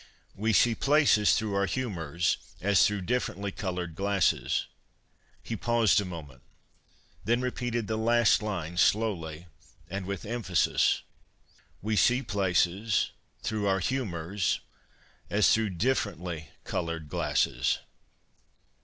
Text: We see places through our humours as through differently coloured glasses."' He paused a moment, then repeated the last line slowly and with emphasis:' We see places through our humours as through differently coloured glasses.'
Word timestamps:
We 0.33 0.51
see 0.51 0.73
places 0.73 1.37
through 1.37 1.53
our 1.53 1.67
humours 1.67 2.37
as 2.59 2.87
through 2.87 3.01
differently 3.01 3.51
coloured 3.51 3.93
glasses."' 3.93 4.65
He 5.43 5.55
paused 5.55 6.01
a 6.01 6.05
moment, 6.05 6.41
then 7.23 7.39
repeated 7.39 7.85
the 7.85 7.97
last 7.99 8.41
line 8.41 8.77
slowly 8.77 9.45
and 9.91 10.07
with 10.07 10.25
emphasis:' 10.25 11.03
We 11.83 11.95
see 11.95 12.23
places 12.23 13.11
through 13.43 13.67
our 13.67 13.77
humours 13.79 14.59
as 15.29 15.53
through 15.53 15.69
differently 15.69 16.49
coloured 16.63 17.07
glasses.' 17.07 17.77